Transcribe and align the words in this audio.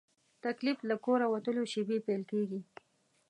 تکلیف 0.45 0.77
له 0.89 0.95
کوره 1.05 1.25
وتلو 1.29 1.63
شېبې 1.71 1.97
پیل 2.07 2.21
کېږي. 2.31 2.59